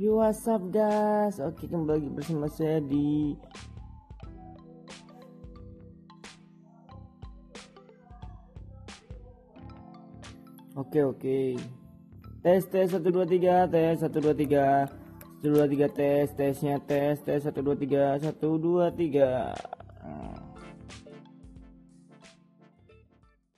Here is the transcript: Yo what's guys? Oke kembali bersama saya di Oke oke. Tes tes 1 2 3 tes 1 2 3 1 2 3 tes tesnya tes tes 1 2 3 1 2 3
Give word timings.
Yo 0.00 0.16
what's 0.16 0.48
guys? 0.72 1.36
Oke 1.44 1.68
kembali 1.68 2.08
bersama 2.08 2.48
saya 2.48 2.80
di 2.80 3.36
Oke 10.72 11.04
oke. 11.04 11.60
Tes 12.40 12.64
tes 12.72 12.88
1 12.96 13.12
2 13.12 13.12
3 13.12 13.68
tes 13.68 14.00
1 14.00 14.08
2 14.08 14.32
3 14.48 14.88
1 15.44 15.44
2 15.44 15.68
3 15.68 15.92
tes 15.92 16.32
tesnya 16.32 16.80
tes 16.80 17.20
tes 17.20 17.44
1 17.44 17.52
2 17.60 17.60
3 17.60 18.24
1 18.24 18.40
2 18.40 18.96
3 18.96 19.79